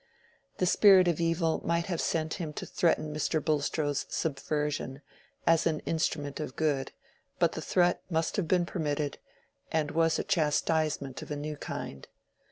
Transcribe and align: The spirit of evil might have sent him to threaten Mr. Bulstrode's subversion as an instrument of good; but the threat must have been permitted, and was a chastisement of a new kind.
The 0.57 0.65
spirit 0.65 1.07
of 1.07 1.21
evil 1.21 1.61
might 1.63 1.85
have 1.85 2.01
sent 2.01 2.33
him 2.41 2.53
to 2.53 2.65
threaten 2.65 3.13
Mr. 3.13 3.39
Bulstrode's 3.39 4.07
subversion 4.09 5.03
as 5.45 5.67
an 5.67 5.81
instrument 5.81 6.39
of 6.39 6.55
good; 6.55 6.91
but 7.37 7.51
the 7.51 7.61
threat 7.61 8.01
must 8.09 8.35
have 8.37 8.47
been 8.47 8.65
permitted, 8.65 9.19
and 9.71 9.91
was 9.91 10.17
a 10.17 10.23
chastisement 10.23 11.21
of 11.21 11.29
a 11.29 11.35
new 11.35 11.55
kind. 11.55 12.07